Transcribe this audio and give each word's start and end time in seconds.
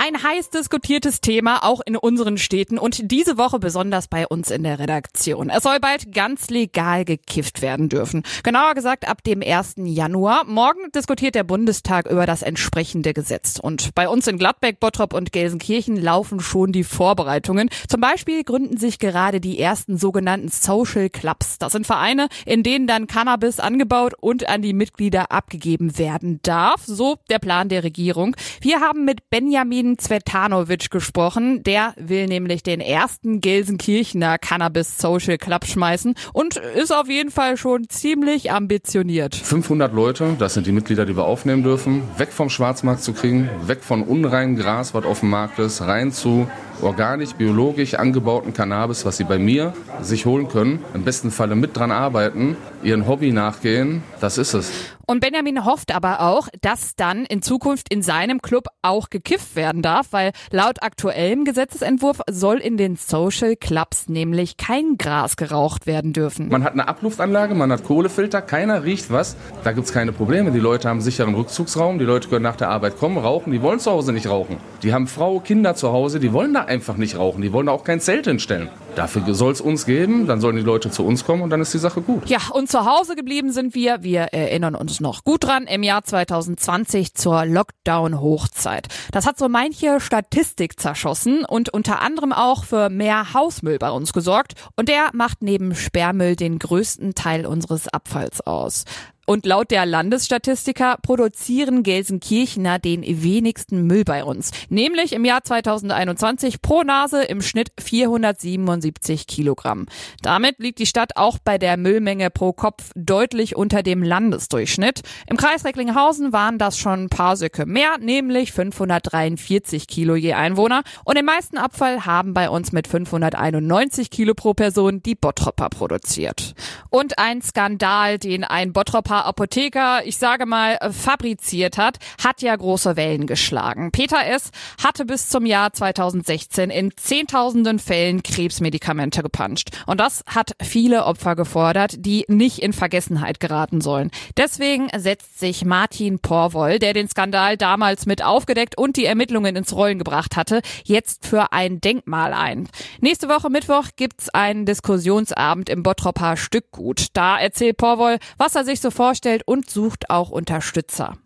Ein 0.00 0.22
heiß 0.22 0.50
diskutiertes 0.50 1.20
Thema 1.20 1.64
auch 1.64 1.80
in 1.84 1.96
unseren 1.96 2.38
Städten 2.38 2.78
und 2.78 3.10
diese 3.10 3.36
Woche 3.36 3.58
besonders 3.58 4.06
bei 4.06 4.28
uns 4.28 4.48
in 4.52 4.62
der 4.62 4.78
Redaktion. 4.78 5.50
Es 5.50 5.64
soll 5.64 5.80
bald 5.80 6.14
ganz 6.14 6.50
legal 6.50 7.04
gekifft 7.04 7.62
werden 7.62 7.88
dürfen. 7.88 8.22
Genauer 8.44 8.74
gesagt 8.74 9.08
ab 9.08 9.24
dem 9.24 9.42
1. 9.42 9.74
Januar. 9.78 10.44
Morgen 10.44 10.92
diskutiert 10.94 11.34
der 11.34 11.42
Bundestag 11.42 12.08
über 12.08 12.26
das 12.26 12.42
entsprechende 12.42 13.12
Gesetz. 13.12 13.58
Und 13.60 13.92
bei 13.96 14.08
uns 14.08 14.28
in 14.28 14.38
Gladbeck, 14.38 14.78
Bottrop 14.78 15.14
und 15.14 15.32
Gelsenkirchen 15.32 15.96
laufen 15.96 16.38
schon 16.38 16.70
die 16.70 16.84
Vorbereitungen. 16.84 17.68
Zum 17.88 18.00
Beispiel 18.00 18.44
gründen 18.44 18.76
sich 18.76 19.00
gerade 19.00 19.40
die 19.40 19.58
ersten 19.58 19.98
sogenannten 19.98 20.46
Social 20.46 21.10
Clubs. 21.10 21.58
Das 21.58 21.72
sind 21.72 21.88
Vereine, 21.88 22.28
in 22.46 22.62
denen 22.62 22.86
dann 22.86 23.08
Cannabis 23.08 23.58
angebaut 23.58 24.14
und 24.20 24.48
an 24.48 24.62
die 24.62 24.74
Mitglieder 24.74 25.32
abgegeben 25.32 25.98
werden 25.98 26.38
darf. 26.42 26.84
So 26.86 27.16
der 27.30 27.40
Plan 27.40 27.68
der 27.68 27.82
Regierung. 27.82 28.36
Wir 28.60 28.78
haben 28.78 29.04
mit 29.04 29.28
Benjamin 29.28 29.88
Zvetanovic 29.98 30.90
gesprochen. 30.90 31.62
Der 31.62 31.92
will 31.96 32.26
nämlich 32.26 32.62
den 32.62 32.80
ersten 32.80 33.40
Gelsenkirchener 33.40 34.38
Cannabis 34.38 34.98
Social 34.98 35.38
Club 35.38 35.66
schmeißen 35.66 36.14
und 36.32 36.56
ist 36.56 36.92
auf 36.92 37.08
jeden 37.08 37.30
Fall 37.30 37.56
schon 37.56 37.88
ziemlich 37.88 38.50
ambitioniert. 38.50 39.34
500 39.34 39.92
Leute, 39.92 40.36
das 40.38 40.54
sind 40.54 40.66
die 40.66 40.72
Mitglieder, 40.72 41.04
die 41.04 41.16
wir 41.16 41.24
aufnehmen 41.24 41.62
dürfen, 41.62 42.02
weg 42.16 42.32
vom 42.32 42.48
Schwarzmarkt 42.48 43.02
zu 43.02 43.12
kriegen, 43.12 43.50
weg 43.66 43.82
von 43.82 44.02
unreinem 44.02 44.56
Gras, 44.56 44.94
was 44.94 45.04
auf 45.04 45.20
dem 45.20 45.30
Markt 45.30 45.58
ist, 45.58 45.82
rein 45.82 46.12
zu 46.12 46.48
organisch, 46.82 47.32
biologisch 47.34 47.94
angebauten 47.94 48.52
Cannabis, 48.52 49.04
was 49.04 49.16
sie 49.16 49.24
bei 49.24 49.38
mir 49.38 49.72
sich 50.00 50.26
holen 50.26 50.48
können. 50.48 50.84
Im 50.94 51.04
besten 51.04 51.30
Falle 51.30 51.56
mit 51.56 51.76
dran 51.76 51.90
arbeiten, 51.90 52.56
ihren 52.82 53.06
Hobby 53.06 53.32
nachgehen. 53.32 54.02
Das 54.20 54.38
ist 54.38 54.54
es. 54.54 54.70
Und 55.10 55.20
Benjamin 55.20 55.64
hofft 55.64 55.94
aber 55.94 56.20
auch, 56.20 56.48
dass 56.60 56.94
dann 56.94 57.24
in 57.24 57.40
Zukunft 57.40 57.90
in 57.90 58.02
seinem 58.02 58.42
Club 58.42 58.66
auch 58.82 59.08
gekifft 59.08 59.56
werden 59.56 59.80
darf, 59.80 60.08
weil 60.10 60.32
laut 60.50 60.82
aktuellem 60.82 61.46
Gesetzesentwurf 61.46 62.20
soll 62.30 62.58
in 62.58 62.76
den 62.76 62.96
Social 62.96 63.56
Clubs 63.56 64.10
nämlich 64.10 64.58
kein 64.58 64.98
Gras 64.98 65.36
geraucht 65.36 65.86
werden 65.86 66.12
dürfen. 66.12 66.50
Man 66.50 66.62
hat 66.62 66.74
eine 66.74 66.88
Abluftanlage, 66.88 67.54
man 67.54 67.72
hat 67.72 67.84
Kohlefilter, 67.84 68.42
keiner 68.42 68.84
riecht 68.84 69.10
was. 69.10 69.36
Da 69.64 69.72
gibt's 69.72 69.94
keine 69.94 70.12
Probleme. 70.12 70.50
Die 70.50 70.58
Leute 70.58 70.90
haben 70.90 71.00
sicheren 71.00 71.34
Rückzugsraum, 71.34 71.98
die 71.98 72.04
Leute 72.04 72.28
können 72.28 72.42
nach 72.42 72.56
der 72.56 72.68
Arbeit 72.68 72.98
kommen, 72.98 73.16
rauchen, 73.16 73.50
die 73.50 73.62
wollen 73.62 73.80
zu 73.80 73.90
Hause 73.90 74.12
nicht 74.12 74.28
rauchen. 74.28 74.58
Die 74.82 74.92
haben 74.92 75.06
Frau, 75.06 75.40
Kinder 75.40 75.74
zu 75.74 75.90
Hause, 75.90 76.20
die 76.20 76.34
wollen 76.34 76.52
da 76.52 76.64
einfach 76.68 76.96
nicht 76.96 77.16
rauchen. 77.16 77.42
Die 77.42 77.52
wollen 77.52 77.66
da 77.66 77.72
auch 77.72 77.84
kein 77.84 78.00
Zelt 78.00 78.26
hinstellen. 78.26 78.68
Dafür 78.94 79.34
soll 79.34 79.52
es 79.52 79.60
uns 79.60 79.86
geben, 79.86 80.26
dann 80.26 80.40
sollen 80.40 80.56
die 80.56 80.62
Leute 80.62 80.90
zu 80.90 81.04
uns 81.04 81.24
kommen 81.24 81.42
und 81.42 81.50
dann 81.50 81.60
ist 81.60 81.72
die 81.72 81.78
Sache 81.78 82.00
gut. 82.00 82.28
Ja, 82.28 82.38
und 82.52 82.70
zu 82.70 82.84
Hause 82.84 83.14
geblieben 83.14 83.52
sind 83.52 83.74
wir, 83.74 84.02
wir 84.02 84.22
erinnern 84.32 84.74
uns 84.74 85.00
noch 85.00 85.24
gut 85.24 85.44
dran, 85.44 85.64
im 85.64 85.82
Jahr 85.82 86.04
2020 86.04 87.14
zur 87.14 87.44
Lockdown-Hochzeit. 87.44 88.88
Das 89.12 89.26
hat 89.26 89.38
so 89.38 89.48
manche 89.48 90.00
Statistik 90.00 90.80
zerschossen 90.80 91.44
und 91.44 91.68
unter 91.68 92.02
anderem 92.02 92.32
auch 92.32 92.64
für 92.64 92.90
mehr 92.90 93.34
Hausmüll 93.34 93.78
bei 93.78 93.90
uns 93.90 94.12
gesorgt. 94.12 94.54
Und 94.76 94.88
der 94.88 95.10
macht 95.12 95.42
neben 95.42 95.74
Sperrmüll 95.74 96.36
den 96.36 96.58
größten 96.58 97.14
Teil 97.14 97.46
unseres 97.46 97.88
Abfalls 97.88 98.40
aus. 98.40 98.84
Und 99.28 99.44
laut 99.44 99.70
der 99.70 99.84
Landesstatistiker 99.84 100.96
produzieren 101.02 101.82
Gelsenkirchener 101.82 102.78
den 102.78 103.02
wenigsten 103.02 103.86
Müll 103.86 104.02
bei 104.02 104.24
uns. 104.24 104.52
Nämlich 104.70 105.12
im 105.12 105.26
Jahr 105.26 105.44
2021 105.44 106.62
pro 106.62 106.82
Nase 106.82 107.24
im 107.24 107.42
Schnitt 107.42 107.70
477 107.78 109.26
Kilogramm. 109.26 109.84
Damit 110.22 110.60
liegt 110.60 110.78
die 110.78 110.86
Stadt 110.86 111.16
auch 111.16 111.36
bei 111.44 111.58
der 111.58 111.76
Müllmenge 111.76 112.30
pro 112.30 112.54
Kopf 112.54 112.90
deutlich 112.94 113.54
unter 113.54 113.82
dem 113.82 114.02
Landesdurchschnitt. 114.02 115.02
Im 115.26 115.36
Kreis 115.36 115.62
Recklinghausen 115.66 116.32
waren 116.32 116.56
das 116.56 116.78
schon 116.78 117.04
ein 117.04 117.08
paar 117.10 117.36
Söcke 117.36 117.66
mehr, 117.66 117.98
nämlich 118.00 118.52
543 118.52 119.88
Kilo 119.88 120.14
je 120.14 120.32
Einwohner. 120.32 120.84
Und 121.04 121.18
den 121.18 121.26
meisten 121.26 121.58
Abfall 121.58 122.06
haben 122.06 122.32
bei 122.32 122.48
uns 122.48 122.72
mit 122.72 122.88
591 122.88 124.08
Kilo 124.08 124.32
pro 124.32 124.54
Person 124.54 125.02
die 125.02 125.16
Bottropper 125.16 125.68
produziert. 125.68 126.54
Und 126.88 127.18
ein 127.18 127.42
Skandal, 127.42 128.16
den 128.16 128.42
ein 128.42 128.72
Bottropper 128.72 129.17
Apotheker, 129.26 130.04
ich 130.04 130.16
sage 130.18 130.46
mal, 130.46 130.76
äh, 130.80 130.90
fabriziert 130.90 131.78
hat, 131.78 131.98
hat 132.22 132.42
ja 132.42 132.54
große 132.54 132.96
Wellen 132.96 133.26
geschlagen. 133.26 133.90
Peter 133.92 134.26
S. 134.26 134.50
hatte 134.82 135.04
bis 135.04 135.28
zum 135.28 135.46
Jahr 135.46 135.72
2016 135.72 136.70
in 136.70 136.92
zehntausenden 136.96 137.78
Fällen 137.78 138.22
Krebsmedikamente 138.22 139.22
gepanscht. 139.22 139.70
Und 139.86 140.00
das 140.00 140.22
hat 140.26 140.52
viele 140.62 141.04
Opfer 141.04 141.36
gefordert, 141.36 141.94
die 141.98 142.24
nicht 142.28 142.58
in 142.58 142.72
Vergessenheit 142.72 143.40
geraten 143.40 143.80
sollen. 143.80 144.10
Deswegen 144.36 144.88
setzt 144.96 145.38
sich 145.38 145.64
Martin 145.64 146.18
Porwoll, 146.18 146.78
der 146.78 146.92
den 146.92 147.08
Skandal 147.08 147.56
damals 147.56 148.06
mit 148.06 148.22
aufgedeckt 148.22 148.76
und 148.78 148.96
die 148.96 149.04
Ermittlungen 149.04 149.56
ins 149.56 149.74
Rollen 149.74 149.98
gebracht 149.98 150.36
hatte, 150.36 150.60
jetzt 150.84 151.26
für 151.26 151.52
ein 151.52 151.80
Denkmal 151.80 152.32
ein. 152.32 152.68
Nächste 153.00 153.28
Woche 153.28 153.50
Mittwoch 153.50 153.88
gibt's 153.96 154.28
einen 154.30 154.66
Diskussionsabend 154.66 155.68
im 155.68 155.82
Bottropper 155.82 156.36
Stückgut. 156.36 157.08
Da 157.12 157.38
erzählt 157.38 157.76
Porwoll, 157.76 158.18
was 158.36 158.54
er 158.54 158.64
sich 158.64 158.80
so 158.80 158.90
vorstellt 159.08 159.42
und 159.46 159.70
sucht 159.70 160.10
auch 160.10 160.28
Unterstützer. 160.28 161.16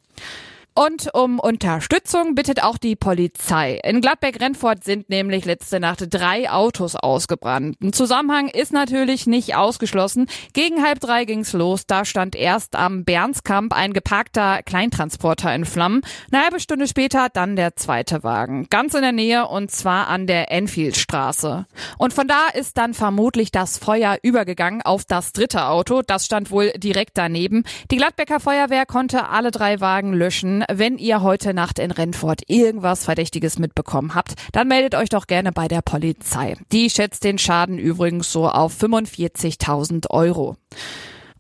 Und 0.75 1.11
um 1.13 1.39
Unterstützung 1.39 2.35
bittet 2.35 2.63
auch 2.63 2.79
die 2.79 2.97
Polizei. 2.97 3.79
In 3.85 4.01
Gladbeck-Rennfort 4.01 4.83
sind 4.85 5.11
nämlich 5.11 5.45
letzte 5.45 5.81
Nacht 5.81 6.07
drei 6.09 6.51
Autos 6.51 6.97
ausgebrannt. 6.97 7.77
Ein 7.83 7.93
Zusammenhang 7.93 8.49
ist 8.49 8.73
natürlich 8.73 9.27
nicht 9.27 9.55
ausgeschlossen. 9.55 10.29
Gegen 10.55 10.83
halb 10.83 11.01
drei 11.01 11.27
ging's 11.27 11.53
los. 11.53 11.87
Da 11.87 12.07
stand 12.07 12.35
erst 12.35 12.75
am 12.75 13.05
Bernskamp 13.05 13.75
ein 13.75 13.93
geparkter 13.93 14.63
Kleintransporter 14.63 15.55
in 15.55 15.67
Flammen. 15.67 16.01
Eine 16.33 16.45
halbe 16.45 16.59
Stunde 16.59 16.89
später 16.89 17.29
dann 17.31 17.55
der 17.55 17.77
zweite 17.77 18.23
Wagen. 18.23 18.67
Ganz 18.71 18.95
in 18.95 19.03
der 19.03 19.13
Nähe 19.13 19.49
und 19.49 19.71
zwar 19.71 20.09
an 20.09 20.27
der 20.27 20.51
Enfieldstraße. 20.51 21.67
Und 21.99 22.15
von 22.15 22.27
da 22.27 22.49
ist 22.55 22.79
dann 22.79 22.95
vermutlich 22.95 23.51
das 23.51 23.77
Feuer 23.77 24.17
übergegangen 24.23 24.81
auf 24.81 25.05
das 25.05 25.33
dritte 25.33 25.67
Auto. 25.67 26.01
Das 26.01 26.25
stand 26.25 26.51
wohl 26.51 26.73
direkt 26.77 27.19
daneben. 27.19 27.65
Die 27.91 27.99
Gladbecker 27.99 28.41
Feuerwehr 28.41 28.87
konnte 28.87 29.29
alle 29.29 29.51
drei 29.51 29.81
Wagen 29.81 30.15
löschen 30.15 30.62
wenn 30.71 30.99
ihr 30.99 31.23
heute 31.23 31.55
Nacht 31.55 31.79
in 31.79 31.91
Rennfort 31.91 32.43
irgendwas 32.47 33.05
Verdächtiges 33.05 33.59
mitbekommen 33.59 34.15
habt, 34.15 34.35
dann 34.53 34.69
meldet 34.69 34.95
euch 34.95 35.09
doch 35.09 35.27
gerne 35.27 35.53
bei 35.53 35.69
der 35.69 35.83
Polizei. 35.83 36.57
Die 36.73 36.91
schätzt 36.91 37.25
den 37.25 37.39
Schaden 37.39 37.79
übrigens 37.79 38.33
so 38.33 38.49
auf 38.49 38.75
45.000 38.81 40.11
Euro. 40.11 40.57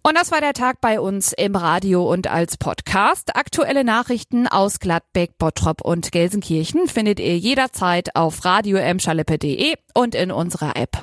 Und 0.05 0.17
das 0.17 0.33
war 0.33 0.41
der 0.41 0.53
Tag 0.53 0.81
bei 0.81 0.99
uns 0.99 1.33
im 1.33 1.55
Radio 1.55 2.11
und 2.11 2.27
als 2.27 2.57
Podcast. 2.57 3.37
Aktuelle 3.37 3.85
Nachrichten 3.85 4.49
aus 4.49 4.81
Gladbeck, 4.81 5.39
Bottrop 5.39 5.81
und 5.81 6.11
Gelsenkirchen 6.11 6.89
findet 6.89 7.21
ihr 7.21 7.39
jederzeit 7.39 8.17
auf 8.17 8.45
radio 8.45 8.81
und 9.95 10.15
in 10.17 10.33
unserer 10.33 10.77
App. 10.77 10.99